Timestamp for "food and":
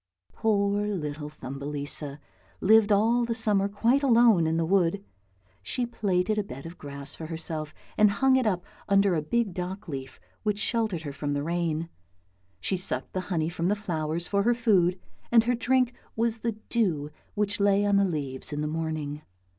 14.55-15.43